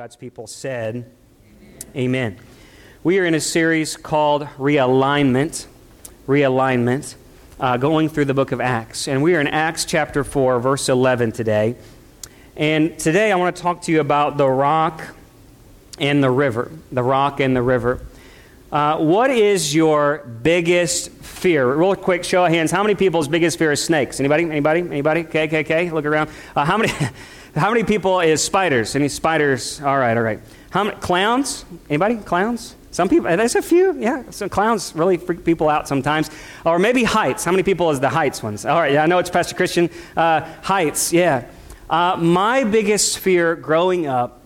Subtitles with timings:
[0.00, 1.12] God's people said,
[1.94, 1.94] Amen.
[1.94, 2.36] Amen.
[3.04, 5.66] We are in a series called Realignment.
[6.26, 7.16] Realignment,
[7.60, 9.08] uh, going through the book of Acts.
[9.08, 11.76] And we are in Acts chapter 4, verse 11 today.
[12.56, 15.02] And today I want to talk to you about the rock
[15.98, 16.72] and the river.
[16.90, 18.00] The rock and the river.
[18.72, 21.74] Uh, what is your biggest fear?
[21.74, 22.70] Real quick, show of hands.
[22.70, 24.18] How many people's biggest fear is snakes?
[24.18, 24.44] Anybody?
[24.44, 24.80] Anybody?
[24.80, 25.20] Anybody?
[25.26, 25.90] Okay, okay, okay.
[25.90, 26.30] Look around.
[26.56, 26.90] Uh, how many?
[27.54, 28.94] How many people is spiders?
[28.94, 29.80] Any spiders?
[29.80, 30.40] All right, all right.
[30.70, 31.64] How many clowns?
[31.88, 32.16] Anybody?
[32.16, 32.76] Clowns?
[32.92, 33.36] Some people.
[33.36, 33.98] There's a few.
[33.98, 34.30] Yeah.
[34.30, 36.30] Some clowns really freak people out sometimes.
[36.64, 37.44] Or maybe heights.
[37.44, 38.64] How many people is the heights ones?
[38.64, 38.92] All right.
[38.92, 39.90] Yeah, I know it's Pastor Christian.
[40.16, 41.12] Uh, heights.
[41.12, 41.46] Yeah.
[41.88, 44.40] Uh, my biggest fear growing up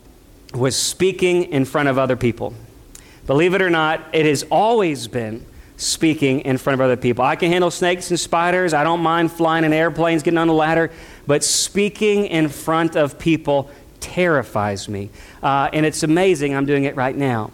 [0.55, 2.55] was speaking in front of other people.
[3.27, 5.45] Believe it or not, it has always been
[5.85, 7.25] speaking in front of other people.
[7.25, 8.75] I can handle snakes and spiders.
[8.75, 10.91] I don't mind flying in airplanes, getting on a ladder,
[11.27, 15.11] but speaking in front of people terrifies me.
[15.43, 17.51] Uh, and it's amazing I'm doing it right now.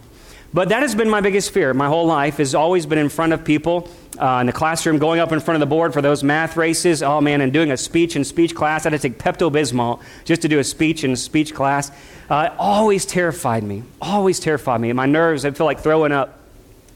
[0.53, 1.73] But that has been my biggest fear.
[1.73, 3.89] My whole life has always been in front of people
[4.19, 7.01] uh, in the classroom, going up in front of the board for those math races.
[7.01, 8.85] Oh man, and doing a speech in speech class.
[8.85, 11.89] I had to take Pepto Bismol just to do a speech in speech class.
[12.29, 13.83] Uh, always terrified me.
[14.01, 14.91] Always terrified me.
[14.91, 16.39] My nerves, I feel like throwing up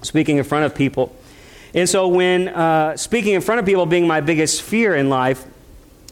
[0.01, 1.15] speaking in front of people.
[1.75, 5.45] And so, when uh, speaking in front of people being my biggest fear in life,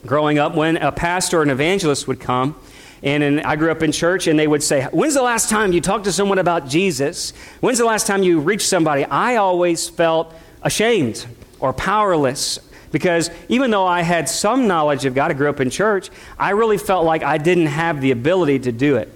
[0.06, 2.56] growing up, when a pastor or an evangelist would come,
[3.02, 5.72] and in, I grew up in church, and they would say, When's the last time
[5.72, 7.32] you talked to someone about Jesus?
[7.62, 9.06] When's the last time you reached somebody?
[9.06, 11.26] I always felt ashamed
[11.62, 12.60] or powerless
[12.92, 16.52] because even though I had some knowledge of God, I grew up in church, I
[16.52, 19.10] really felt like I didn't have the ability to do it.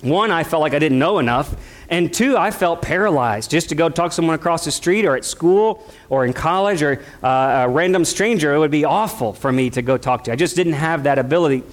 [0.00, 1.54] One, I felt like I didn't know enough.
[1.92, 5.14] And two, I felt paralyzed just to go talk to someone across the street or
[5.14, 8.54] at school or in college or uh, a random stranger.
[8.54, 10.32] It would be awful for me to go talk to.
[10.32, 11.64] I just didn't have that ability.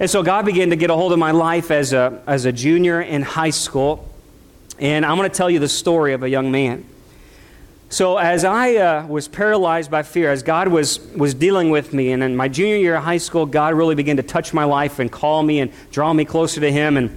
[0.00, 2.52] And so God began to get a hold of my life as a, as a
[2.52, 4.10] junior in high school.
[4.80, 6.84] And I'm going to tell you the story of a young man.
[7.90, 12.10] So, as I uh, was paralyzed by fear, as God was, was dealing with me,
[12.10, 14.98] and in my junior year of high school, God really began to touch my life
[14.98, 16.96] and call me and draw me closer to Him.
[16.96, 17.16] And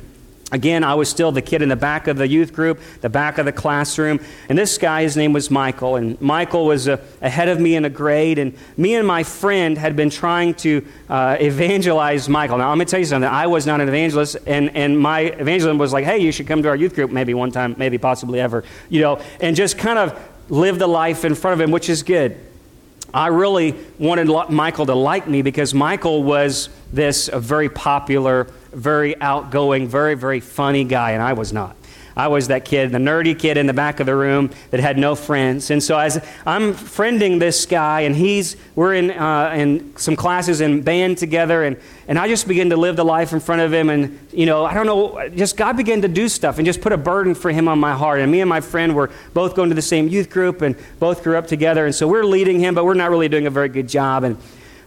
[0.49, 3.37] Again, I was still the kid in the back of the youth group, the back
[3.37, 4.21] of the classroom.
[4.47, 5.97] And this guy, his name was Michael.
[5.97, 8.39] And Michael was uh, ahead of me in a grade.
[8.39, 12.59] And me and my friend had been trying to uh, evangelize Michael.
[12.59, 13.29] Now, I'm going to tell you something.
[13.29, 14.37] I was not an evangelist.
[14.47, 17.33] And, and my evangelism was like, hey, you should come to our youth group maybe
[17.33, 18.63] one time, maybe possibly ever.
[18.87, 22.03] You know, and just kind of live the life in front of him, which is
[22.03, 22.37] good.
[23.13, 29.87] I really wanted Michael to like me because Michael was this very popular very outgoing,
[29.87, 31.75] very, very funny guy, and I was not.
[32.17, 34.97] I was that kid, the nerdy kid in the back of the room that had
[34.97, 35.69] no friends.
[35.69, 36.17] And so as
[36.47, 41.63] I'm friending this guy, and he's we're in uh, in some classes in band together,
[41.63, 41.77] and
[42.07, 44.65] and I just begin to live the life in front of him, and you know
[44.65, 47.51] I don't know, just God began to do stuff and just put a burden for
[47.51, 48.19] him on my heart.
[48.19, 51.23] And me and my friend were both going to the same youth group, and both
[51.23, 53.69] grew up together, and so we're leading him, but we're not really doing a very
[53.69, 54.23] good job.
[54.23, 54.37] And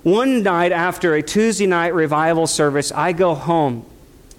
[0.03, 3.85] one night after a Tuesday night revival service, I go home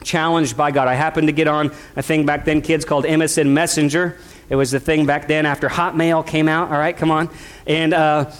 [0.03, 0.87] challenged by God.
[0.87, 4.17] I happened to get on a thing back then, kids called MSN Messenger.
[4.49, 6.71] It was the thing back then after Hotmail came out.
[6.71, 7.29] All right, come on.
[7.67, 8.31] And uh,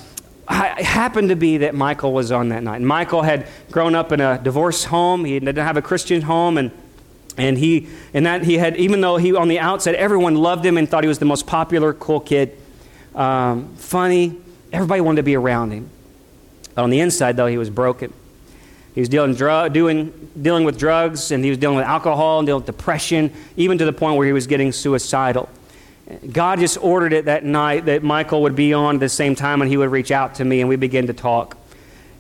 [0.48, 2.82] I happened to be that Michael was on that night.
[2.82, 5.24] Michael had grown up in a divorce home.
[5.24, 6.72] He didn't have a Christian home, and
[7.38, 10.78] and he and that he had even though he on the outside everyone loved him
[10.78, 12.58] and thought he was the most popular, cool kid,
[13.16, 14.38] um, funny.
[14.74, 15.90] Everybody wanted to be around him.
[16.78, 18.14] On the inside, though, he was broken.
[18.94, 22.46] He was dealing, drug, doing, dealing with drugs, and he was dealing with alcohol and
[22.46, 25.50] dealing with depression, even to the point where he was getting suicidal.
[26.32, 29.62] God just ordered it that night that Michael would be on at the same time
[29.62, 31.58] and he would reach out to me and we began to talk.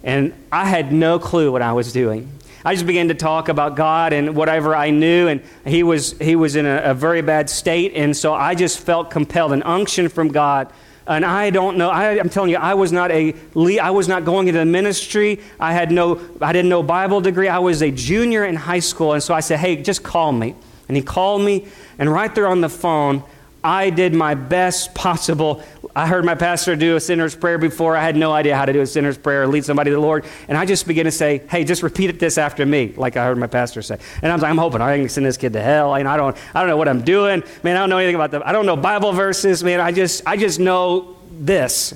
[0.03, 2.31] And I had no clue what I was doing.
[2.63, 6.35] I just began to talk about God and whatever I knew, and he was, he
[6.35, 10.09] was in a, a very bad state, and so I just felt compelled, an unction
[10.09, 10.71] from God
[11.11, 11.89] and I don't know.
[11.89, 13.33] I, am telling you, I was not a
[13.79, 15.39] I was not going into the ministry.
[15.59, 16.19] I had no.
[16.41, 17.47] I didn't know Bible degree.
[17.47, 20.55] I was a junior in high school, and so I said, "Hey, just call me."
[20.87, 21.67] And he called me,
[21.97, 23.23] and right there on the phone,
[23.63, 25.63] I did my best possible.
[25.95, 27.95] I heard my pastor do a sinner's prayer before.
[27.95, 30.01] I had no idea how to do a sinner's prayer or lead somebody to the
[30.01, 30.25] Lord.
[30.47, 33.25] And I just began to say, hey, just repeat it this after me, like I
[33.25, 33.99] heard my pastor say.
[34.21, 35.93] And I'm like, I'm hoping I can send this kid to hell.
[35.93, 37.43] I don't, I don't know what I'm doing.
[37.61, 39.63] Man, I don't know anything about the, I don't know Bible verses.
[39.63, 41.93] Man, I just, I just know this.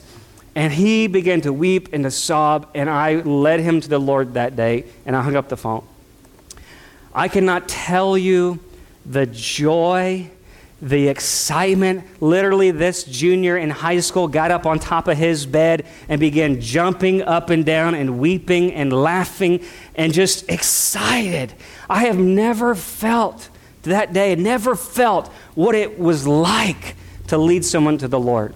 [0.53, 2.69] And he began to weep and to sob.
[2.75, 4.85] And I led him to the Lord that day.
[5.05, 5.85] And I hung up the phone.
[7.13, 8.59] I cannot tell you
[9.05, 10.29] the joy
[10.85, 12.05] the excitement.
[12.21, 16.61] Literally, this junior in high school got up on top of his bed and began
[16.61, 19.65] jumping up and down and weeping and laughing
[19.95, 21.53] and just excited.
[21.89, 23.49] I have never felt
[23.83, 26.95] that day never felt what it was like
[27.27, 28.55] to lead someone to the Lord.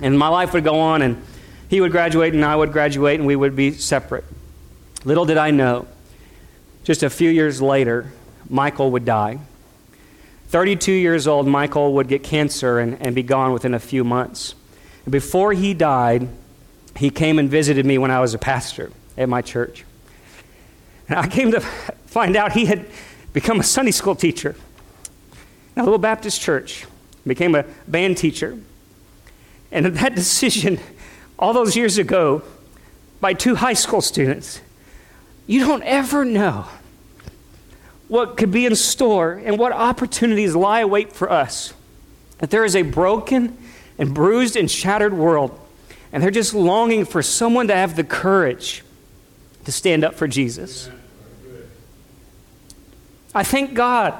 [0.00, 1.22] And my life would go on, and
[1.68, 4.24] he would graduate, and I would graduate, and we would be separate.
[5.04, 5.86] Little did I know,
[6.82, 8.12] just a few years later,
[8.48, 9.38] Michael would die.
[10.48, 14.54] 32 years old, Michael would get cancer and, and be gone within a few months.
[15.08, 16.28] Before he died,
[16.96, 19.84] he came and visited me when I was a pastor at my church.
[21.08, 22.86] And I came to find out he had
[23.32, 24.54] become a Sunday school teacher
[25.74, 26.86] in a little Baptist church,
[27.26, 28.58] became a band teacher.
[29.72, 30.78] And that decision,
[31.38, 32.42] all those years ago,
[33.20, 34.60] by two high school students,
[35.46, 36.66] you don't ever know
[38.14, 41.74] what could be in store and what opportunities lie await for us.
[42.38, 43.58] That there is a broken
[43.98, 45.58] and bruised and shattered world,
[46.12, 48.84] and they're just longing for someone to have the courage
[49.64, 50.88] to stand up for Jesus.
[53.34, 54.14] I thank God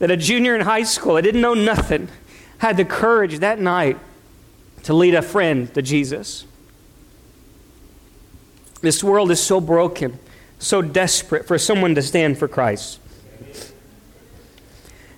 [0.00, 2.08] that a junior in high school, I didn't know nothing,
[2.58, 3.96] had the courage that night
[4.82, 6.44] to lead a friend to Jesus.
[8.82, 10.18] This world is so broken,
[10.58, 13.00] so desperate for someone to stand for Christ.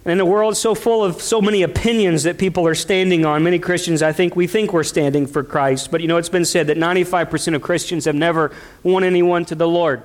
[0.07, 3.43] And in a world so full of so many opinions that people are standing on,
[3.43, 5.91] many Christians, I think, we think we're standing for Christ.
[5.91, 8.55] But you know, it's been said that 95% of Christians have never
[8.85, 10.05] won anyone to the Lord,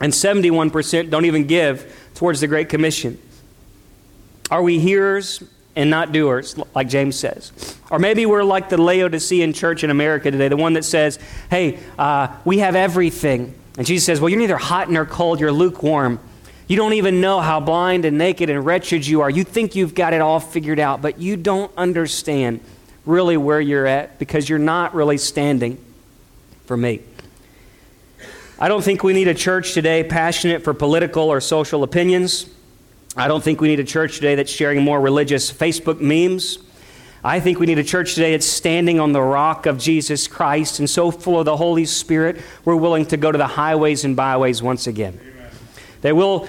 [0.00, 3.20] and 71% don't even give towards the Great Commission.
[4.50, 5.42] Are we hearers
[5.74, 7.52] and not doers, like James says?
[7.90, 11.18] Or maybe we're like the Laodicean church in America today, the one that says,
[11.50, 13.54] hey, uh, we have everything.
[13.76, 16.18] And Jesus says, well, you're neither hot nor cold, you're lukewarm.
[16.68, 19.30] You don't even know how blind and naked and wretched you are.
[19.30, 22.60] You think you've got it all figured out, but you don't understand
[23.04, 25.78] really where you're at because you're not really standing
[26.64, 27.00] for me.
[28.58, 32.50] I don't think we need a church today passionate for political or social opinions.
[33.16, 36.58] I don't think we need a church today that's sharing more religious Facebook memes.
[37.22, 40.80] I think we need a church today that's standing on the rock of Jesus Christ
[40.80, 44.16] and so full of the Holy Spirit, we're willing to go to the highways and
[44.16, 45.18] byways once again.
[46.06, 46.46] That we'll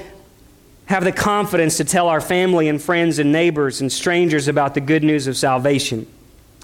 [0.85, 4.81] have the confidence to tell our family and friends and neighbors and strangers about the
[4.81, 6.05] good news of salvation.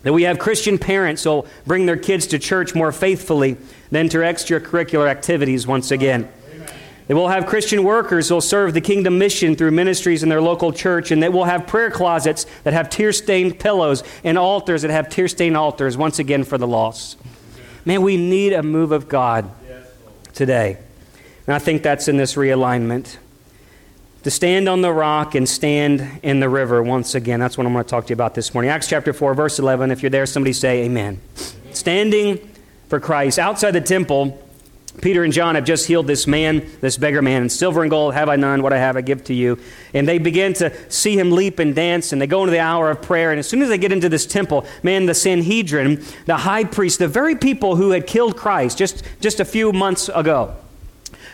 [0.03, 3.57] That we have Christian parents who'll bring their kids to church more faithfully
[3.89, 6.29] than to extracurricular activities once again.
[7.07, 10.71] That we'll have Christian workers who'll serve the kingdom mission through ministries in their local
[10.71, 14.91] church, and that we'll have prayer closets that have tear stained pillows and altars that
[14.91, 17.17] have tear stained altars once again for the lost.
[17.85, 19.49] Man, we need a move of God
[20.35, 20.77] today.
[21.45, 23.17] And I think that's in this realignment.
[24.23, 27.41] To stand on the rock and stand in the river once again.
[27.41, 28.71] That's what I'm going to talk to you about this morning.
[28.71, 29.91] Acts chapter 4, verse 11.
[29.91, 31.19] If you're there, somebody say amen.
[31.35, 31.73] amen.
[31.73, 32.49] Standing
[32.87, 33.37] for Christ.
[33.37, 34.41] Outside the temple,
[35.01, 38.13] Peter and John have just healed this man, this beggar man, and silver and gold
[38.13, 39.59] have I none, what I have I give to you.
[39.93, 42.89] And they begin to see him leap and dance, and they go into the hour
[42.91, 43.31] of prayer.
[43.31, 46.99] And as soon as they get into this temple, man, the Sanhedrin, the high priest,
[46.99, 50.55] the very people who had killed Christ just, just a few months ago,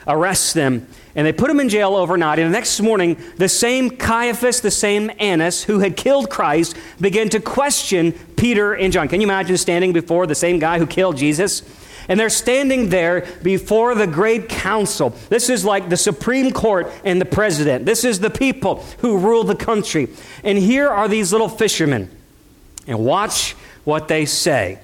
[0.09, 2.39] arrests them, and they put them in jail overnight.
[2.39, 7.29] And the next morning, the same Caiaphas, the same Annas who had killed Christ, began
[7.29, 9.07] to question Peter and John.
[9.07, 11.61] Can you imagine standing before the same guy who killed Jesus?
[12.09, 15.11] And they're standing there before the great council.
[15.29, 17.85] This is like the Supreme Court and the president.
[17.85, 20.07] This is the people who rule the country.
[20.43, 22.09] And here are these little fishermen.
[22.87, 23.51] And watch
[23.83, 24.79] what they say.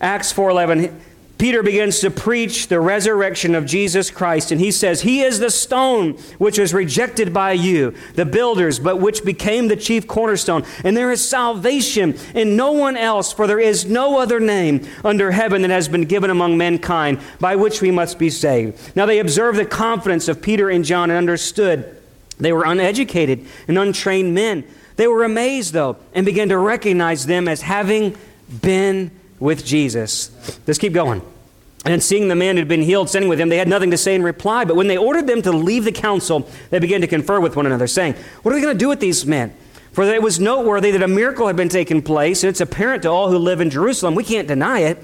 [0.00, 0.92] Acts 4:11
[1.38, 5.52] Peter begins to preach the resurrection of Jesus Christ, and he says, He is the
[5.52, 10.64] stone which was rejected by you, the builders, but which became the chief cornerstone.
[10.82, 15.30] And there is salvation in no one else, for there is no other name under
[15.30, 18.96] heaven that has been given among mankind by which we must be saved.
[18.96, 21.94] Now they observed the confidence of Peter and John and understood
[22.38, 24.64] they were uneducated and untrained men.
[24.96, 28.16] They were amazed, though, and began to recognize them as having
[28.62, 30.30] been with Jesus.
[30.66, 31.22] Let's keep going.
[31.84, 33.96] And seeing the man who had been healed, sitting with him, they had nothing to
[33.96, 34.64] say in reply.
[34.64, 37.66] But when they ordered them to leave the council, they began to confer with one
[37.66, 39.54] another, saying, What are we going to do with these men?
[39.92, 43.08] For it was noteworthy that a miracle had been taking place, and it's apparent to
[43.08, 44.14] all who live in Jerusalem.
[44.14, 45.02] We can't deny it.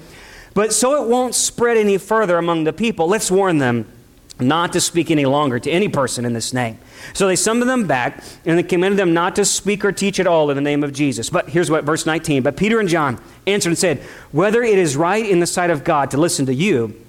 [0.53, 3.91] But so it won't spread any further among the people, let's warn them
[4.39, 6.77] not to speak any longer to any person in this name.
[7.13, 10.27] So they summoned them back, and they commanded them not to speak or teach at
[10.27, 11.29] all in the name of Jesus.
[11.29, 12.43] But here's what, verse 19.
[12.43, 13.99] But Peter and John answered and said,
[14.31, 17.01] Whether it is right in the sight of God to listen to you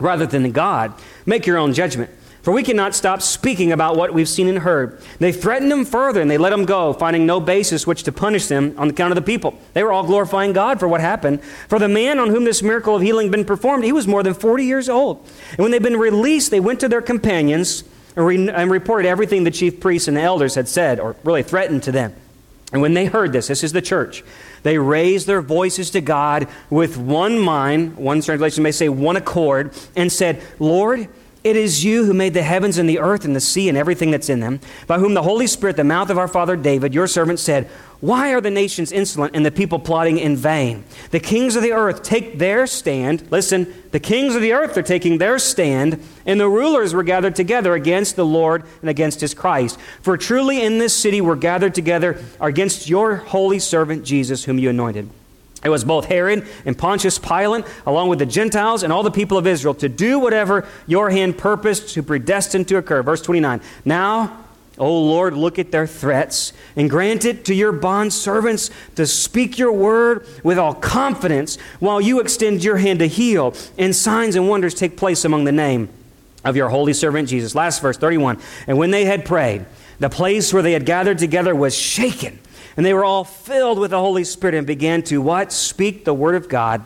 [0.00, 0.92] rather than to God,
[1.24, 2.10] make your own judgment.
[2.42, 5.00] For we cannot stop speaking about what we've seen and heard.
[5.20, 8.46] They threatened them further, and they let them go, finding no basis which to punish
[8.46, 9.56] them on account of the people.
[9.74, 11.40] They were all glorifying God for what happened.
[11.68, 14.24] For the man on whom this miracle of healing had been performed, he was more
[14.24, 15.24] than 40 years old.
[15.50, 17.84] And when they'd been released, they went to their companions
[18.16, 21.44] and, re- and reported everything the chief priests and the elders had said, or really
[21.44, 22.12] threatened to them.
[22.72, 24.24] And when they heard this, this is the church,
[24.64, 29.74] they raised their voices to God with one mind, one translation may say one accord,
[29.94, 31.08] and said, Lord,
[31.44, 34.12] it is you who made the heavens and the earth and the sea and everything
[34.12, 37.08] that's in them, by whom the Holy Spirit, the mouth of our father David, your
[37.08, 37.68] servant, said,
[38.00, 40.84] Why are the nations insolent and the people plotting in vain?
[41.10, 43.30] The kings of the earth take their stand.
[43.32, 47.34] Listen, the kings of the earth are taking their stand, and the rulers were gathered
[47.34, 49.80] together against the Lord and against his Christ.
[50.00, 54.70] For truly in this city were gathered together against your holy servant Jesus, whom you
[54.70, 55.10] anointed.
[55.64, 59.38] It was both Herod and Pontius Pilate, along with the Gentiles and all the people
[59.38, 63.02] of Israel, to do whatever your hand purposed to predestine to occur.
[63.02, 63.60] Verse 29.
[63.84, 64.38] Now,
[64.78, 69.58] O Lord, look at their threats and grant it to your bond servants to speak
[69.58, 74.48] your word with all confidence while you extend your hand to heal, and signs and
[74.48, 75.88] wonders take place among the name
[76.44, 77.54] of your holy servant Jesus.
[77.54, 78.38] Last verse, 31.
[78.66, 79.64] And when they had prayed,
[80.00, 82.40] the place where they had gathered together was shaken
[82.76, 85.52] and they were all filled with the Holy Spirit and began to what?
[85.52, 86.82] Speak the word of God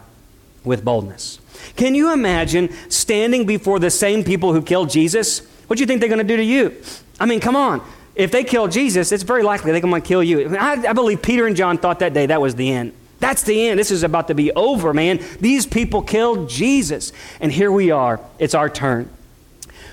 [0.65, 1.39] with boldness.
[1.77, 5.41] Can you imagine standing before the same people who killed Jesus?
[5.67, 6.75] What do you think they're going to do to you?
[7.19, 7.83] I mean, come on.
[8.15, 10.57] If they kill Jesus, it's very likely they're going to kill you.
[10.57, 12.93] I, I believe Peter and John thought that day that was the end.
[13.19, 13.79] That's the end.
[13.79, 15.21] This is about to be over, man.
[15.41, 17.13] These people killed Jesus.
[17.41, 18.21] And here we are.
[18.39, 19.11] It's our turn.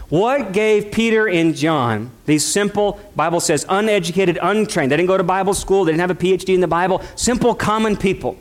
[0.09, 5.23] What gave Peter and John, these simple, Bible says, uneducated, untrained, they didn't go to
[5.23, 8.37] Bible school, they didn't have a PhD in the Bible, simple, common people,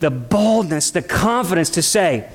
[0.00, 2.28] the boldness, the confidence to say,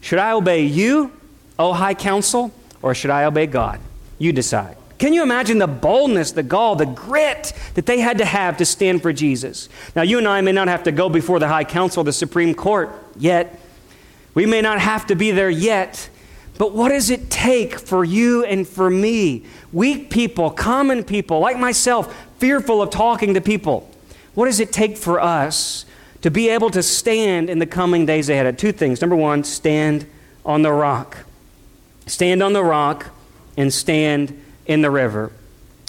[0.00, 1.12] Should I obey you,
[1.58, 3.80] O high council, or should I obey God?
[4.18, 4.76] You decide.
[5.00, 8.66] Can you imagine the boldness, the gall, the grit that they had to have to
[8.66, 9.70] stand for Jesus?
[9.96, 12.54] Now, you and I may not have to go before the high council, the Supreme
[12.54, 13.58] Court, yet.
[14.34, 16.10] We may not have to be there yet.
[16.60, 21.58] But what does it take for you and for me, weak people, common people like
[21.58, 23.90] myself, fearful of talking to people?
[24.34, 25.86] What does it take for us
[26.20, 28.58] to be able to stand in the coming days ahead?
[28.58, 29.00] Two things.
[29.00, 30.04] Number one, stand
[30.44, 31.16] on the rock.
[32.04, 33.06] Stand on the rock
[33.56, 35.32] and stand in the river.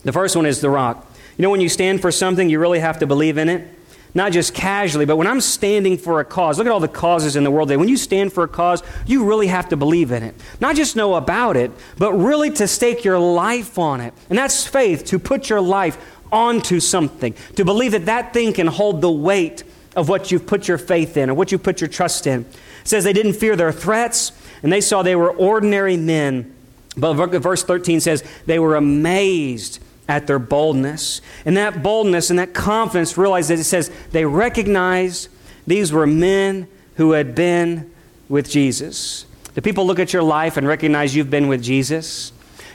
[0.05, 1.05] The first one is the rock.
[1.37, 3.67] You know, when you stand for something, you really have to believe in it
[4.13, 7.35] not just casually, but when I'm standing for a cause, look at all the causes
[7.35, 7.77] in the world today.
[7.77, 10.35] When you stand for a cause, you really have to believe in it.
[10.59, 14.13] Not just know about it, but really to stake your life on it.
[14.29, 15.97] And that's faith, to put your life
[16.31, 19.63] onto something, to believe that that thing can hold the weight
[19.95, 22.41] of what you've put your faith in or what you put your trust in.
[22.41, 24.31] It says they didn't fear their threats,
[24.63, 26.55] and they saw they were ordinary men.
[26.97, 31.22] But verse 13 says they were amazed at their boldness.
[31.46, 35.29] And that boldness and that confidence realize that it says they recognized
[35.65, 37.91] these were men who had been
[38.27, 39.25] with Jesus.
[39.53, 42.31] Do people look at your life and recognize you've been with Jesus?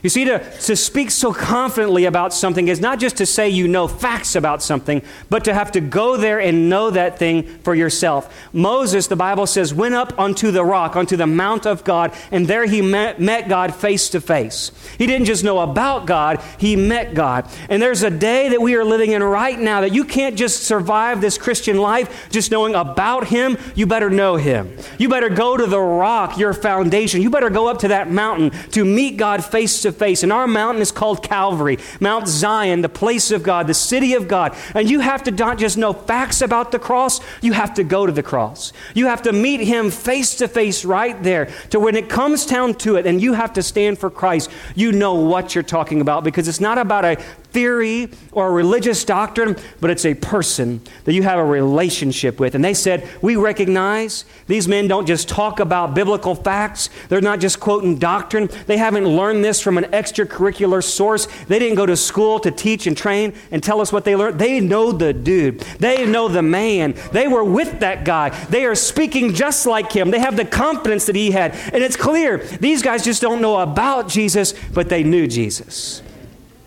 [0.07, 3.67] You see, to, to speak so confidently about something is not just to say you
[3.67, 7.75] know facts about something, but to have to go there and know that thing for
[7.75, 8.33] yourself.
[8.53, 12.47] Moses, the Bible says, went up onto the rock, onto the mount of God, and
[12.47, 14.71] there he met, met God face to face.
[14.97, 17.49] He didn't just know about God, he met God.
[17.69, 20.63] And there's a day that we are living in right now that you can't just
[20.63, 23.59] survive this Christian life just knowing about him.
[23.75, 24.77] You better know him.
[24.99, 27.23] You better go to the rock, your foundation.
[27.23, 30.23] You better go up to that mountain to meet God face to to face.
[30.23, 34.29] And our mountain is called Calvary, Mount Zion, the place of God, the city of
[34.29, 34.57] God.
[34.75, 38.07] And you have to not just know facts about the cross, you have to go
[38.07, 38.73] to the cross.
[38.95, 41.51] You have to meet Him face to face right there.
[41.71, 44.93] To when it comes down to it and you have to stand for Christ, you
[44.93, 47.23] know what you're talking about because it's not about a
[47.57, 52.55] theory or a religious doctrine, but it's a person that you have a relationship with.
[52.55, 57.41] And they said, We recognize these men don't just talk about biblical facts, they're not
[57.41, 58.51] just quoting doctrine.
[58.67, 61.29] They haven't learned this from an extracurricular source.
[61.49, 64.39] They didn't go to school to teach and train and tell us what they learned.
[64.39, 66.95] They know the dude, they know the man.
[67.13, 68.29] They were with that guy.
[68.51, 70.11] They are speaking just like him.
[70.11, 71.55] They have the confidence that he had.
[71.73, 76.03] And it's clear these guys just don't know about Jesus, but they knew Jesus.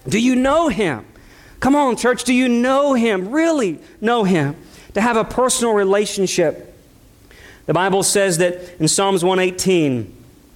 [0.09, 1.05] Do you know him?
[1.59, 3.31] Come on, church, do you know him?
[3.31, 4.55] Really know him?
[4.93, 6.75] To have a personal relationship.
[7.65, 10.15] The Bible says that in Psalms 118,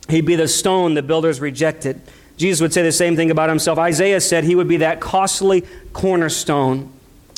[0.09, 2.01] he'd be the stone the builders rejected.
[2.37, 3.77] Jesus would say the same thing about himself.
[3.77, 6.91] Isaiah said he would be that costly cornerstone,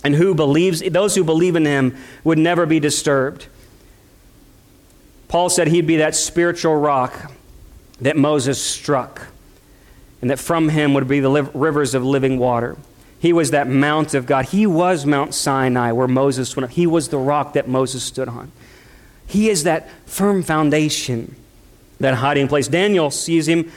[0.04, 3.48] and who believes those who believe in him would never be disturbed.
[5.28, 7.32] Paul said he'd be that spiritual rock
[8.00, 9.28] that Moses struck
[10.25, 12.77] and that from him would be the rivers of living water.
[13.20, 14.46] He was that mount of God.
[14.46, 16.72] He was Mount Sinai where Moses went up.
[16.72, 18.51] He was the rock that Moses stood on.
[19.27, 21.36] He is that firm foundation,
[22.00, 22.67] that hiding place.
[22.67, 23.72] Daniel sees him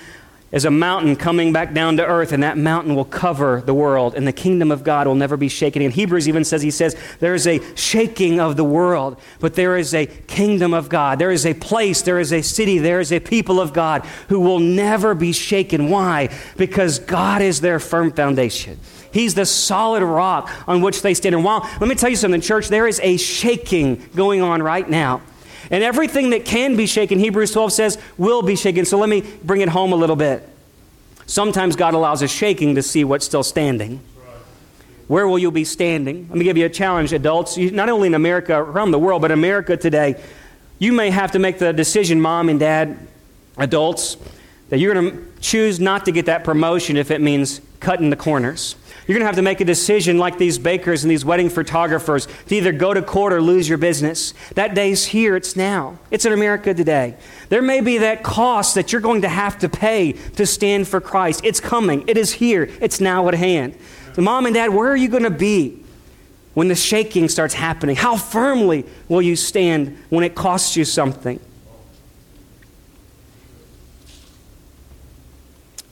[0.50, 4.14] as a mountain coming back down to earth, and that mountain will cover the world,
[4.14, 5.82] and the kingdom of God will never be shaken.
[5.82, 9.76] And Hebrews even says, he says, there is a shaking of the world, but there
[9.76, 11.18] is a kingdom of God.
[11.18, 14.40] There is a place, there is a city, there is a people of God who
[14.40, 15.90] will never be shaken.
[15.90, 16.30] Why?
[16.56, 18.80] Because God is their firm foundation.
[19.12, 21.34] He's the solid rock on which they stand.
[21.34, 24.88] And while, let me tell you something, church, there is a shaking going on right
[24.88, 25.22] now.
[25.70, 28.84] And everything that can be shaken, Hebrews 12 says, will be shaken.
[28.84, 30.48] So let me bring it home a little bit.
[31.26, 34.00] Sometimes God allows a shaking to see what's still standing.
[35.08, 36.26] Where will you be standing?
[36.28, 37.56] Let me give you a challenge, adults.
[37.56, 40.22] not only in America, around the world, but America today,
[40.78, 42.98] you may have to make the decision, mom and dad,
[43.56, 44.16] adults,
[44.68, 48.16] that you're going to choose not to get that promotion if it means cutting the
[48.16, 48.76] corners.
[49.08, 52.28] You're going to have to make a decision like these bakers and these wedding photographers
[52.48, 54.34] to either go to court or lose your business.
[54.54, 55.98] That day's here, it's now.
[56.10, 57.16] It's in America today.
[57.48, 61.00] There may be that cost that you're going to have to pay to stand for
[61.00, 61.40] Christ.
[61.42, 63.78] It's coming, it is here, it's now at hand.
[64.12, 65.82] So, mom and dad, where are you going to be
[66.52, 67.96] when the shaking starts happening?
[67.96, 71.40] How firmly will you stand when it costs you something?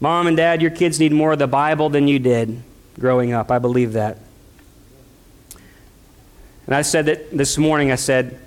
[0.00, 2.62] Mom and dad, your kids need more of the Bible than you did
[2.98, 3.50] growing up.
[3.50, 4.18] I believe that.
[6.66, 8.40] And I said that this morning, I said,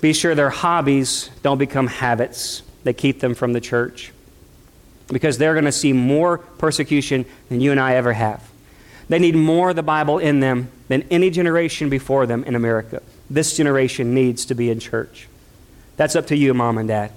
[0.00, 4.12] be sure their hobbies don't become habits that keep them from the church.
[5.08, 8.42] Because they're going to see more persecution than you and I ever have.
[9.08, 13.02] They need more of the Bible in them than any generation before them in America.
[13.30, 15.28] This generation needs to be in church.
[15.96, 17.12] That's up to you, mom and dad.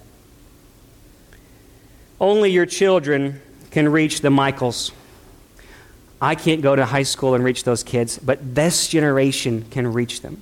[2.20, 3.42] Only your children
[3.72, 4.92] can reach the Michaels.
[6.22, 10.22] I can't go to high school and reach those kids, but this generation can reach
[10.22, 10.42] them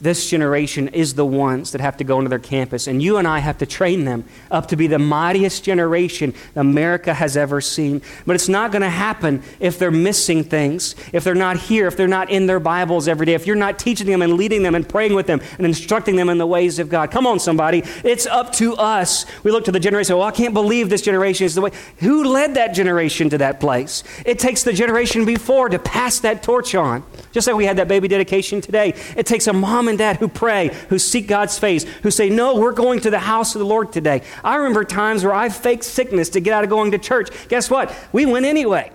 [0.00, 2.86] this generation is the ones that have to go into their campus.
[2.86, 7.12] And you and I have to train them up to be the mightiest generation America
[7.12, 8.00] has ever seen.
[8.26, 11.96] But it's not going to happen if they're missing things, if they're not here, if
[11.96, 14.74] they're not in their Bibles every day, if you're not teaching them and leading them
[14.74, 17.10] and praying with them and instructing them in the ways of God.
[17.10, 17.82] Come on, somebody.
[18.02, 19.26] It's up to us.
[19.44, 21.72] We look to the generation, well, I can't believe this generation is the way.
[21.98, 24.02] Who led that generation to that place?
[24.24, 27.04] It takes the generation before to pass that torch on.
[27.32, 28.94] Just like we had that baby dedication today.
[29.16, 32.56] It takes a mom and dad who pray, who seek God's face, who say, No,
[32.56, 34.22] we're going to the house of the Lord today.
[34.42, 37.28] I remember times where I faked sickness to get out of going to church.
[37.48, 37.94] Guess what?
[38.12, 38.90] We went anyway.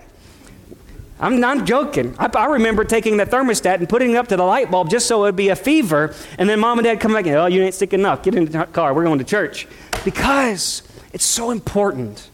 [1.18, 2.14] I'm not joking.
[2.18, 5.06] I, I, remember taking the thermostat and putting it up to the light bulb just
[5.06, 6.14] so it would be a fever.
[6.38, 8.22] And then mom and dad come back and, say, oh, you ain't sick enough.
[8.22, 8.92] Get in the car.
[8.92, 9.66] We're going to church.
[10.04, 10.82] Because
[11.14, 12.28] it's so important.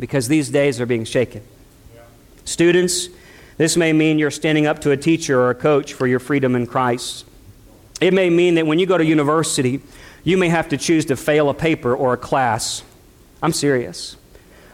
[0.00, 1.42] Because these days are being shaken.
[1.94, 2.00] Yeah.
[2.46, 3.08] Students,
[3.58, 6.56] this may mean you're standing up to a teacher or a coach for your freedom
[6.56, 7.26] in Christ.
[8.02, 9.80] It may mean that when you go to university,
[10.24, 12.82] you may have to choose to fail a paper or a class.
[13.42, 14.16] I'm serious.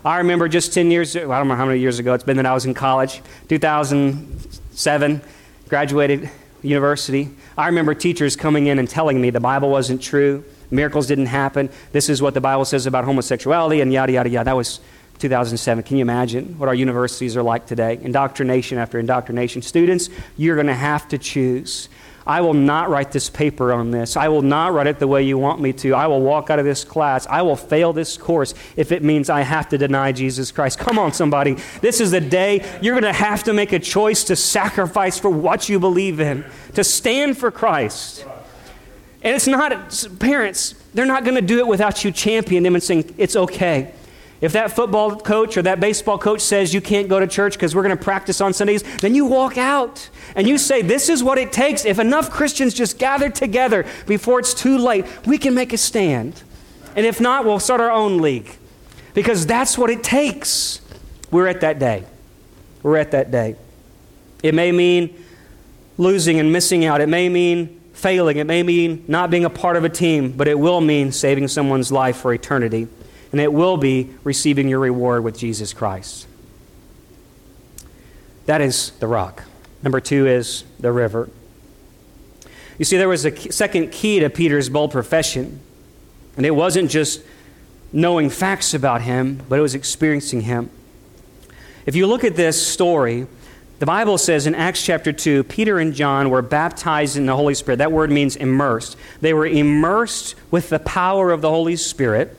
[0.04, 2.46] I remember just 10 years, I don't know how many years ago it's been that
[2.46, 5.20] I was in college, 2007,
[5.68, 6.30] graduated
[6.62, 7.30] university.
[7.56, 11.68] I remember teachers coming in and telling me the Bible wasn't true, miracles didn't happen,
[11.92, 14.44] this is what the Bible says about homosexuality, and yada, yada, yada.
[14.46, 14.80] That was
[15.18, 15.82] 2007.
[15.82, 17.98] Can you imagine what our universities are like today?
[18.00, 19.62] Indoctrination after indoctrination.
[19.62, 21.88] Students, you're going to have to choose.
[22.28, 24.14] I will not write this paper on this.
[24.14, 25.94] I will not write it the way you want me to.
[25.94, 27.26] I will walk out of this class.
[27.26, 30.78] I will fail this course if it means I have to deny Jesus Christ.
[30.78, 31.56] Come on, somebody.
[31.80, 35.30] This is the day you're going to have to make a choice to sacrifice for
[35.30, 38.26] what you believe in, to stand for Christ.
[39.22, 42.82] And it's not, parents, they're not going to do it without you championing them and
[42.84, 43.94] saying, it's okay.
[44.40, 47.74] If that football coach or that baseball coach says you can't go to church because
[47.74, 51.24] we're going to practice on Sundays, then you walk out and you say, This is
[51.24, 51.84] what it takes.
[51.84, 56.42] If enough Christians just gather together before it's too late, we can make a stand.
[56.94, 58.48] And if not, we'll start our own league
[59.12, 60.80] because that's what it takes.
[61.30, 62.04] We're at that day.
[62.82, 63.56] We're at that day.
[64.42, 65.24] It may mean
[65.96, 69.76] losing and missing out, it may mean failing, it may mean not being a part
[69.76, 72.86] of a team, but it will mean saving someone's life for eternity
[73.32, 76.26] and it will be receiving your reward with Jesus Christ.
[78.46, 79.44] That is the rock.
[79.82, 81.28] Number two is the river.
[82.78, 85.60] You see, there was a second key to Peter's bold profession,
[86.36, 87.22] and it wasn't just
[87.92, 90.70] knowing facts about him, but it was experiencing him.
[91.86, 93.26] If you look at this story,
[93.78, 97.54] the Bible says in Acts chapter 2, Peter and John were baptized in the Holy
[97.54, 97.78] Spirit.
[97.78, 98.96] That word means immersed.
[99.20, 102.36] They were immersed with the power of the Holy Spirit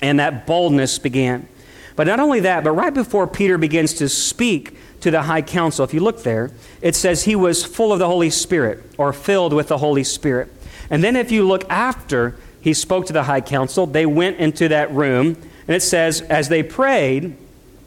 [0.00, 1.48] and that boldness began.
[1.94, 5.84] But not only that, but right before Peter begins to speak to the high council,
[5.84, 6.50] if you look there,
[6.82, 10.52] it says he was full of the Holy Spirit or filled with the Holy Spirit.
[10.90, 14.68] And then if you look after he spoke to the high council, they went into
[14.68, 15.36] that room,
[15.68, 17.36] and it says, as they prayed,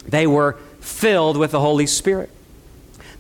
[0.08, 2.30] They were filled with the Holy Spirit.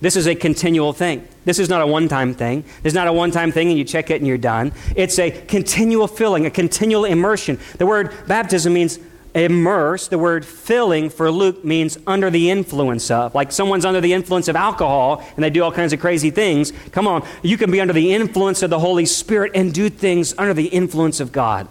[0.01, 1.27] This is a continual thing.
[1.49, 2.63] This is not a one time thing.
[2.83, 4.71] It's not a one time thing and you check it and you're done.
[4.95, 7.57] It's a continual filling, a continual immersion.
[7.79, 8.99] The word baptism means
[9.33, 10.09] immerse.
[10.09, 13.33] The word filling for Luke means under the influence of.
[13.33, 16.71] Like someone's under the influence of alcohol and they do all kinds of crazy things.
[16.91, 20.35] Come on, you can be under the influence of the Holy Spirit and do things
[20.37, 21.67] under the influence of God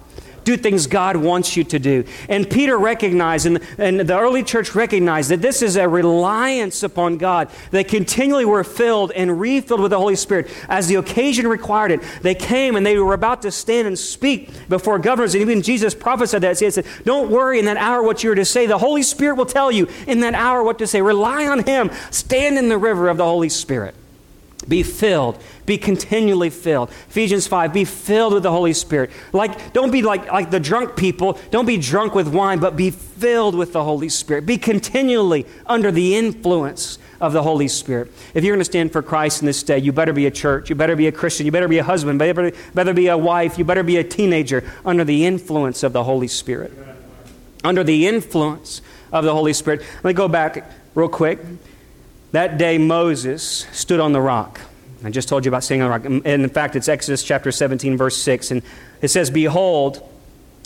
[0.49, 2.05] do things God wants you to do.
[2.27, 7.19] And Peter recognized, and, and the early church recognized, that this is a reliance upon
[7.19, 7.51] God.
[7.71, 12.01] They continually were filled and refilled with the Holy Spirit as the occasion required it.
[12.23, 15.35] They came and they were about to stand and speak before governors.
[15.35, 16.59] And even Jesus prophesied that.
[16.59, 18.65] He said, Don't worry in that hour what you're to say.
[18.65, 21.03] The Holy Spirit will tell you in that hour what to say.
[21.03, 21.91] Rely on Him.
[22.11, 23.95] Stand in the river of the Holy Spirit.
[24.67, 25.43] Be filled.
[25.69, 26.89] Be continually filled.
[27.11, 29.11] Ephesians 5, be filled with the Holy Spirit.
[29.35, 31.39] Like, don't be like, like the drunk people.
[31.51, 34.47] Don't be drunk with wine, but be filled with the Holy Spirit.
[34.47, 38.11] Be continually under the influence of the Holy Spirit.
[38.33, 40.71] If you're going to stand for Christ in this day, you better be a church.
[40.71, 41.45] You better be a Christian.
[41.45, 42.19] You better be a husband.
[42.19, 43.59] Better, better be a wife.
[43.59, 46.73] You better be a teenager under the influence of the Holy Spirit.
[47.63, 48.81] Under the influence
[49.13, 49.83] of the Holy Spirit.
[49.97, 51.41] Let me go back real quick.
[52.33, 54.63] That day, Moses stood on the rock.
[55.05, 56.05] I just told you about the rock.
[56.05, 58.51] And in fact, it's Exodus chapter 17, verse 6.
[58.51, 58.63] And
[59.01, 60.03] it says, Behold,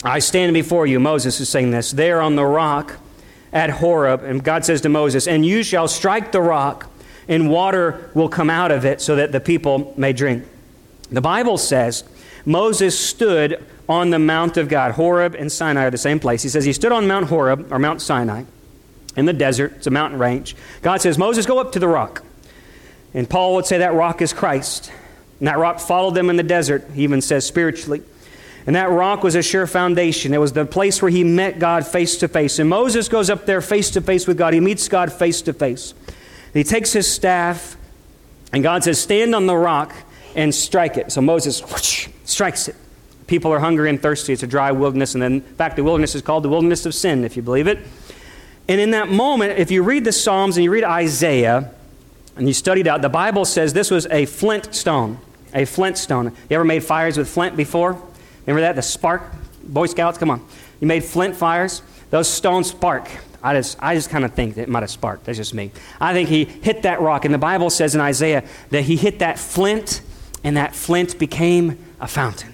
[0.03, 0.99] I stand before you.
[0.99, 1.91] Moses is saying this.
[1.91, 2.97] There on the rock
[3.51, 4.23] at Horeb.
[4.23, 6.89] And God says to Moses, And you shall strike the rock,
[7.27, 10.45] and water will come out of it so that the people may drink.
[11.11, 12.03] The Bible says
[12.43, 14.93] Moses stood on the Mount of God.
[14.93, 16.41] Horeb and Sinai are the same place.
[16.41, 18.43] He says he stood on Mount Horeb, or Mount Sinai
[19.15, 19.73] in the desert.
[19.77, 20.55] It's a mountain range.
[20.81, 22.23] God says, Moses, go up to the rock.
[23.13, 24.91] And Paul would say that rock is Christ.
[25.39, 28.01] And that rock followed them in the desert, he even says spiritually.
[28.65, 30.33] And that rock was a sure foundation.
[30.33, 32.59] It was the place where he met God face to face.
[32.59, 34.53] And Moses goes up there face to face with God.
[34.53, 35.93] He meets God face to face.
[36.53, 37.75] He takes his staff,
[38.53, 39.93] and God says, Stand on the rock
[40.35, 41.11] and strike it.
[41.11, 42.75] So Moses whoosh, strikes it.
[43.27, 44.33] People are hungry and thirsty.
[44.33, 45.15] It's a dry wilderness.
[45.15, 47.67] And then, in fact, the wilderness is called the wilderness of sin, if you believe
[47.67, 47.79] it.
[48.67, 51.71] And in that moment, if you read the Psalms and you read Isaiah
[52.35, 55.19] and you studied out, the Bible says this was a flint stone.
[55.53, 56.25] A flint stone.
[56.49, 58.01] You ever made fires with flint before?
[58.45, 58.75] Remember that?
[58.75, 59.23] The spark?
[59.63, 60.45] Boy Scouts, come on.
[60.79, 61.81] You made flint fires?
[62.09, 63.07] Those stones spark.
[63.41, 65.25] I just, I just kind of think that it might have sparked.
[65.25, 65.71] That's just me.
[65.99, 67.25] I think he hit that rock.
[67.25, 70.01] And the Bible says in Isaiah that he hit that flint,
[70.43, 72.52] and that flint became a fountain.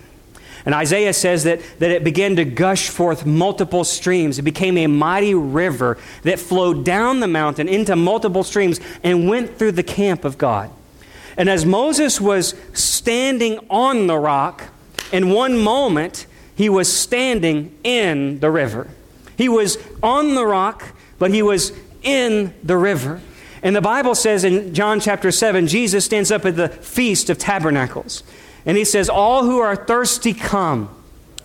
[0.66, 4.40] And Isaiah says that, that it began to gush forth multiple streams.
[4.40, 9.58] It became a mighty river that flowed down the mountain into multiple streams and went
[9.58, 10.70] through the camp of God.
[11.38, 14.66] And as Moses was standing on the rock,
[15.12, 18.88] in one moment, he was standing in the river.
[19.38, 20.84] He was on the rock,
[21.18, 21.72] but he was
[22.04, 23.22] in the river.
[23.64, 27.38] And the Bible says in John chapter 7, Jesus stands up at the Feast of
[27.38, 28.24] Tabernacles.
[28.66, 30.96] And he says, All who are thirsty, come.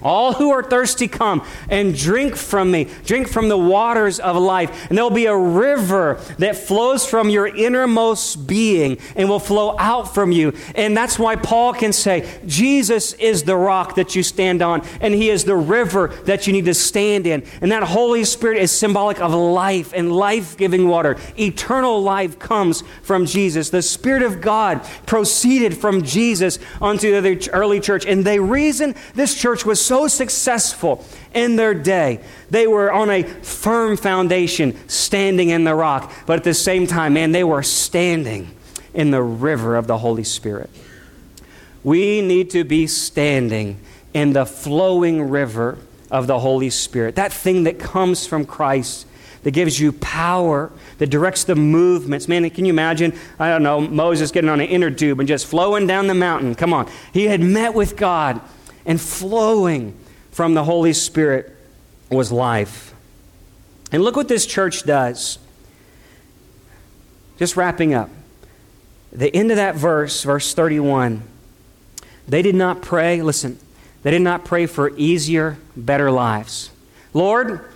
[0.05, 2.89] All who are thirsty, come and drink from me.
[3.07, 4.89] Drink from the waters of life.
[4.89, 10.13] And there'll be a river that flows from your innermost being and will flow out
[10.13, 10.53] from you.
[10.75, 15.15] And that's why Paul can say, Jesus is the rock that you stand on, and
[15.15, 17.43] he is the river that you need to stand in.
[17.63, 21.17] And that Holy Spirit is symbolic of life and life giving water.
[21.39, 23.71] Eternal life comes from Jesus.
[23.71, 28.05] The Spirit of God proceeded from Jesus onto the early church.
[28.05, 31.05] And the reason this church was so so successful
[31.35, 32.19] in their day.
[32.51, 36.13] They were on a firm foundation, standing in the rock.
[36.27, 38.53] But at the same time, man, they were standing
[38.93, 40.69] in the river of the Holy Spirit.
[41.85, 43.79] We need to be standing
[44.13, 45.79] in the flowing river
[46.11, 49.07] of the Holy Spirit, that thing that comes from Christ
[49.45, 52.27] that gives you power, that directs the movements.
[52.27, 53.13] Man, can you imagine?
[53.39, 56.57] I don't know, Moses getting on an inner tube and just flowing down the mountain.
[56.57, 56.91] Come on.
[57.13, 58.41] He had met with God
[58.87, 59.99] and flowing
[60.31, 61.55] from the Holy Spirit
[62.11, 62.95] was life.
[63.93, 65.39] And look what this church does.
[67.39, 68.11] Just wrapping up.
[69.13, 71.23] The end of that verse, verse 31,
[72.27, 73.59] they did not pray, listen,
[74.03, 76.71] they did not pray for easier, better lives.
[77.13, 77.73] Lord,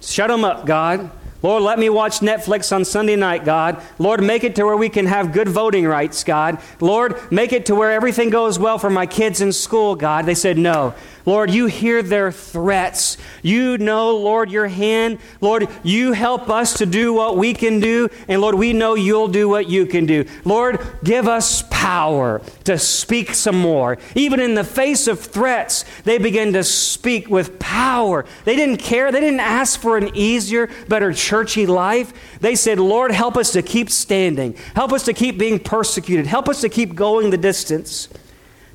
[0.00, 1.10] shut them up, God.
[1.40, 3.80] Lord, let me watch Netflix on Sunday night, God.
[3.98, 6.58] Lord, make it to where we can have good voting rights, God.
[6.80, 10.26] Lord, make it to where everything goes well for my kids in school, God.
[10.26, 10.94] They said no.
[11.28, 13.18] Lord, you hear their threats.
[13.42, 15.18] You know, Lord, your hand.
[15.42, 18.08] Lord, you help us to do what we can do.
[18.28, 20.24] And Lord, we know you'll do what you can do.
[20.46, 23.98] Lord, give us power to speak some more.
[24.14, 28.24] Even in the face of threats, they begin to speak with power.
[28.46, 29.12] They didn't care.
[29.12, 32.38] They didn't ask for an easier, better churchy life.
[32.40, 34.54] They said, Lord, help us to keep standing.
[34.74, 36.26] Help us to keep being persecuted.
[36.26, 38.08] Help us to keep going the distance.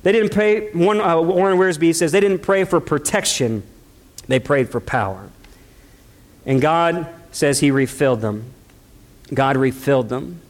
[0.04, 3.62] They didn't pray, one, uh, Warren Wiersbe says, they didn't pray for protection,
[4.28, 5.30] they prayed for power.
[6.44, 8.52] And God says He refilled them.
[9.32, 10.42] God refilled them.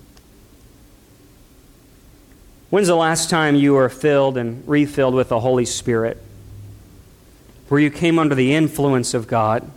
[2.70, 6.20] When's the last time you were filled and refilled with the Holy Spirit?
[7.68, 9.70] Where you came under the influence of God?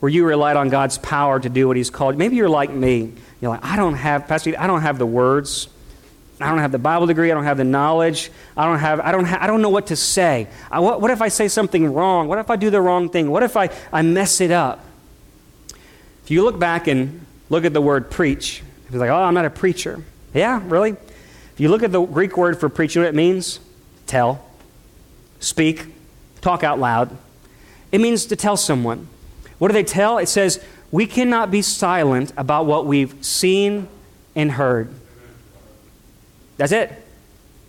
[0.00, 2.18] Where you relied on God's power to do what He's called?
[2.18, 3.14] Maybe you're like me.
[3.40, 5.68] You're like, I don't have, Pastor, I don't have the words.
[6.42, 7.30] I don't have the Bible degree.
[7.30, 8.30] I don't have the knowledge.
[8.56, 9.00] I don't have.
[9.00, 9.24] I don't.
[9.24, 10.48] Ha- I don't know what to say.
[10.70, 12.28] I, what, what if I say something wrong?
[12.28, 13.30] What if I do the wrong thing?
[13.30, 14.84] What if I, I mess it up?
[16.24, 19.44] If you look back and look at the word preach, you're like, oh, I'm not
[19.44, 20.02] a preacher.
[20.34, 20.90] Yeah, really?
[20.90, 23.60] If you look at the Greek word for preach, you know what it means?
[24.06, 24.44] Tell,
[25.40, 25.86] speak,
[26.40, 27.16] talk out loud.
[27.90, 29.08] It means to tell someone.
[29.58, 30.18] What do they tell?
[30.18, 33.88] It says, we cannot be silent about what we've seen
[34.34, 34.92] and heard.
[36.62, 36.92] That's it.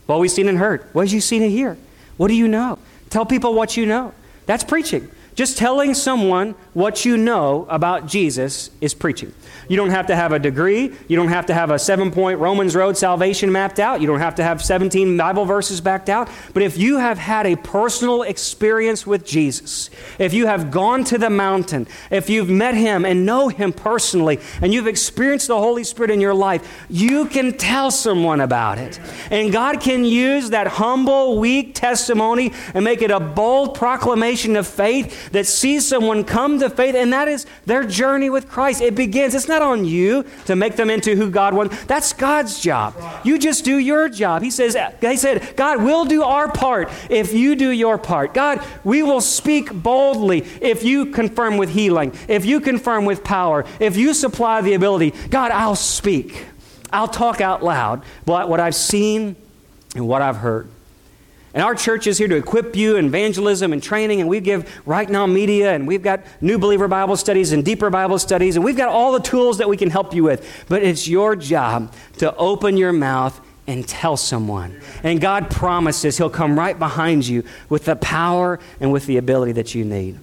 [0.06, 0.84] What we've seen and heard.
[0.94, 1.80] What have you seen and hear?
[2.18, 2.78] What do you know?
[3.10, 4.14] Tell people what you know.
[4.46, 5.10] That's preaching.
[5.36, 9.34] Just telling someone what you know about Jesus is preaching.
[9.68, 10.94] You don't have to have a degree.
[11.08, 14.02] You don't have to have a seven point Romans Road salvation mapped out.
[14.02, 16.30] You don't have to have 17 Bible verses backed out.
[16.54, 21.18] But if you have had a personal experience with Jesus, if you have gone to
[21.18, 25.84] the mountain, if you've met him and know him personally, and you've experienced the Holy
[25.84, 29.00] Spirit in your life, you can tell someone about it.
[29.32, 34.68] And God can use that humble, weak testimony and make it a bold proclamation of
[34.68, 38.82] faith that sees someone come to faith, and that is their journey with Christ.
[38.82, 39.36] It begins.
[39.36, 41.84] It's not on you to make them into who God wants.
[41.86, 42.96] That's God's job.
[43.24, 44.42] You just do your job.
[44.42, 48.34] He says, He said, God, we'll do our part if you do your part.
[48.34, 53.66] God, we will speak boldly if you confirm with healing, if you confirm with power,
[53.80, 55.14] if you supply the ability.
[55.30, 56.46] God, I'll speak.
[56.92, 59.36] I'll talk out loud what I've seen
[59.96, 60.70] and what I've heard.
[61.54, 64.68] And our church is here to equip you in evangelism and training, and we give
[64.88, 68.78] RightNow Media, and we've got new believer Bible studies and deeper Bible studies, and we've
[68.78, 70.66] got all the tools that we can help you with.
[70.68, 74.82] But it's your job to open your mouth and tell someone.
[75.04, 79.52] And God promises He'll come right behind you with the power and with the ability
[79.54, 80.20] that you need.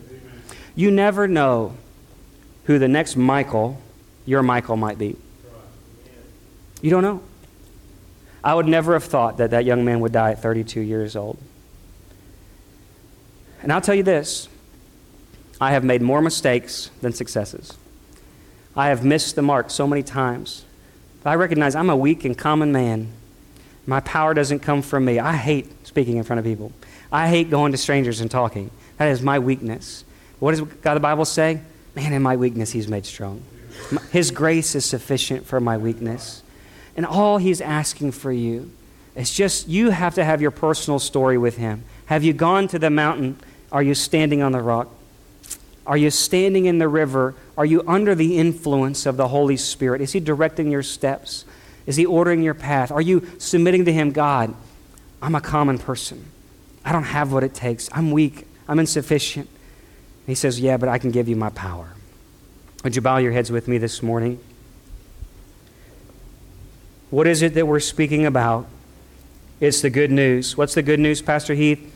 [0.74, 1.76] You never know
[2.64, 3.80] who the next Michael,
[4.26, 5.16] your Michael, might be.
[6.82, 7.22] You don't know.
[8.42, 11.38] I would never have thought that that young man would die at 32 years old.
[13.62, 14.48] And I'll tell you this
[15.60, 17.76] I have made more mistakes than successes.
[18.74, 20.64] I have missed the mark so many times.
[21.22, 23.12] But I recognize I'm a weak and common man.
[23.86, 25.18] My power doesn't come from me.
[25.18, 26.72] I hate speaking in front of people.
[27.12, 28.70] I hate going to strangers and talking.
[28.96, 30.04] That is my weakness.
[30.38, 31.60] What does God the Bible say?
[31.94, 33.42] Man, in my weakness, He's made strong.
[34.12, 36.42] His grace is sufficient for my weakness.
[36.96, 38.70] And all he's asking for you
[39.14, 41.84] is just you have to have your personal story with him.
[42.06, 43.38] Have you gone to the mountain?
[43.72, 44.88] Are you standing on the rock?
[45.86, 47.34] Are you standing in the river?
[47.56, 50.00] Are you under the influence of the Holy Spirit?
[50.00, 51.44] Is he directing your steps?
[51.86, 52.92] Is he ordering your path?
[52.92, 54.54] Are you submitting to him, God?
[55.22, 56.30] I'm a common person.
[56.84, 57.88] I don't have what it takes.
[57.92, 58.46] I'm weak.
[58.68, 59.48] I'm insufficient.
[60.26, 61.88] he says, Yeah, but I can give you my power.
[62.84, 64.40] Would you bow your heads with me this morning?
[67.10, 68.66] What is it that we're speaking about?
[69.60, 70.56] It's the good news.
[70.56, 71.92] What's the good news, Pastor Heath?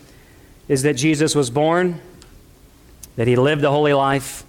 [0.68, 2.00] Is that Jesus was born,
[3.16, 4.44] that he lived a holy life,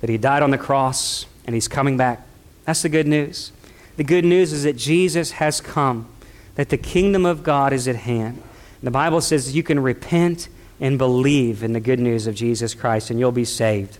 [0.00, 2.26] that he died on the cross, and he's coming back.
[2.64, 3.52] That's the good news.
[3.96, 6.08] The good news is that Jesus has come,
[6.54, 8.42] that the kingdom of God is at hand.
[8.82, 10.48] The Bible says you can repent
[10.80, 13.98] and believe in the good news of Jesus Christ, and you'll be saved.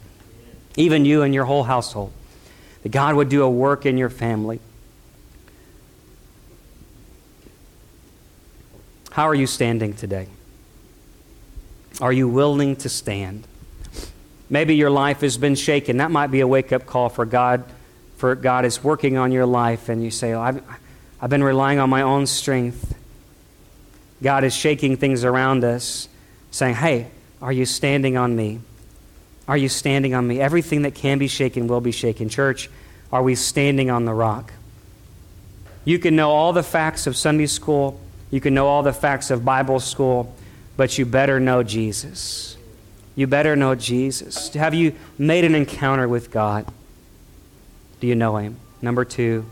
[0.77, 2.13] Even you and your whole household.
[2.83, 4.61] That God would do a work in your family.
[9.11, 10.29] How are you standing today?
[12.01, 13.47] Are you willing to stand?
[14.49, 15.99] Maybe your life has been shaken.
[15.99, 17.65] That might be a wake up call for God,
[18.17, 20.63] for God is working on your life, and you say, oh, I've,
[21.21, 22.97] I've been relying on my own strength.
[24.23, 26.09] God is shaking things around us,
[26.51, 27.09] saying, Hey,
[27.43, 28.61] are you standing on me?
[29.49, 30.41] Are you standing on me?
[30.41, 32.29] Everything that can be shaken will be shaken.
[32.29, 32.71] Church,
[33.13, 34.53] are we standing on the rock?
[35.85, 37.99] You can know all the facts of Sunday school
[38.31, 40.35] you can know all the facts of Bible school,
[40.77, 42.57] but you better know Jesus.
[43.17, 44.55] You better know Jesus.
[44.55, 46.67] Have you made an encounter with God?
[48.01, 48.57] Do you know Him?
[48.81, 49.45] Number two,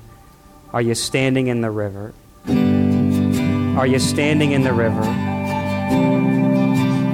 [0.73, 2.15] are you standing in the river?
[2.47, 5.05] are you standing in the river?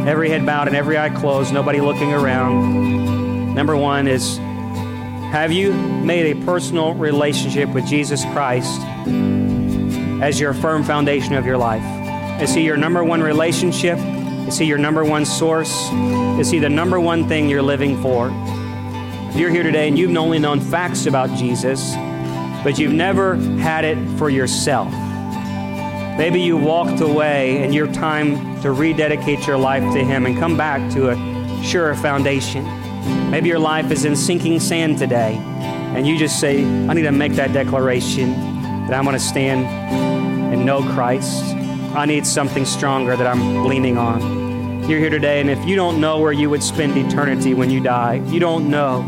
[0.09, 3.55] Every head bowed and every eye closed, nobody looking around.
[3.55, 4.39] Number one is
[5.33, 8.81] Have you made a personal relationship with Jesus Christ
[10.25, 11.85] as your firm foundation of your life?
[12.41, 13.99] Is He your number one relationship?
[14.49, 15.91] Is He your number one source?
[16.41, 18.31] Is He the number one thing you're living for?
[19.29, 21.95] If you're here today and you've only known facts about Jesus,
[22.65, 24.91] but you've never had it for yourself,
[26.17, 30.57] maybe you walked away and your time to rededicate your life to Him and come
[30.57, 32.65] back to a surer foundation.
[33.31, 37.13] Maybe your life is in sinking sand today, and you just say, I need to
[37.13, 38.33] make that declaration
[38.87, 40.04] that I'm going to stand
[40.55, 41.43] and know Christ.
[41.97, 44.89] I need something stronger that I'm leaning on.
[44.89, 47.81] You're here today, and if you don't know where you would spend eternity when you
[47.81, 49.01] die, you don't know,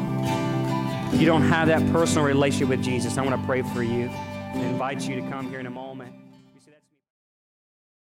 [1.13, 4.63] you don't have that personal relationship with Jesus, I want to pray for you and
[4.63, 6.13] invite you to come here in a moment.